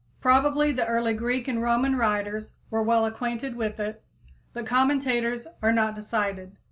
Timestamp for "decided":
5.93-6.57